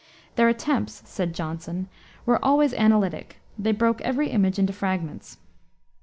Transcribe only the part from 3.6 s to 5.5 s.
broke every image into fragments."